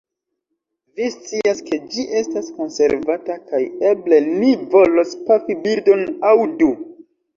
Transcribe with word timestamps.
Vi 0.99 1.09
scias 1.17 1.59
kie 1.67 1.79
ĝi 1.95 2.05
estas 2.21 2.49
konservata, 2.61 3.35
kaj 3.51 3.61
eble 3.93 4.23
ni 4.31 4.49
volos 4.73 5.15
pafi 5.29 5.59
birdon 5.67 6.03
aŭ 6.33 6.37
du. 6.63 6.73